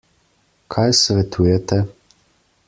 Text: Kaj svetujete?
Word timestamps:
Kaj 0.75 0.85
svetujete? 1.01 1.79